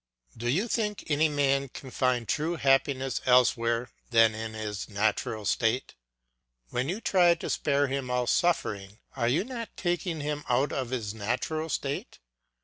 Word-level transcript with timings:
Do 0.35 0.47
you 0.49 0.67
think 0.67 1.03
any 1.11 1.29
man 1.29 1.69
can 1.69 1.91
find 1.91 2.27
true 2.27 2.55
happiness 2.55 3.21
elsewhere 3.27 3.91
than 4.09 4.33
in 4.33 4.55
his 4.55 4.89
natural 4.89 5.45
state; 5.45 5.93
and 6.65 6.73
when 6.73 6.89
you 6.89 6.99
try 7.01 7.35
to 7.35 7.49
spare 7.51 7.85
him 7.85 8.09
all 8.09 8.25
suffering, 8.25 8.97
are 9.15 9.27
you 9.29 9.43
not 9.43 9.77
taking 9.77 10.21
him 10.21 10.43
out 10.49 10.71
of 10.73 10.89
his 10.89 11.13
natural 11.13 11.69
state? 11.69 12.17